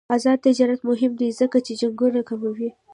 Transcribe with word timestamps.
آزاد 0.15 0.37
تجارت 0.47 0.79
مهم 0.89 1.11
دی 1.19 1.27
ځکه 1.39 1.57
چې 1.65 1.73
جنګونه 1.81 2.21
کموي. 2.29 2.69